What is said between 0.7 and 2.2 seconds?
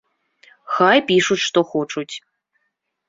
Хай пішуць што хочуць.